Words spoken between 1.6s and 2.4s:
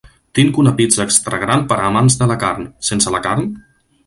per a amants de la